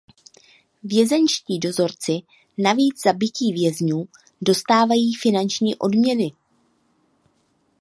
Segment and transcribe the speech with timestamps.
[0.83, 2.19] Vězeňští dozorci
[2.57, 4.05] navíc za bití vězňů
[4.41, 6.31] dostávají finanční odměny.